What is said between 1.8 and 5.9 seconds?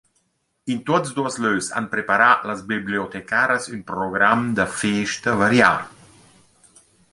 preparà las bibliotecaras ün program da festa varià.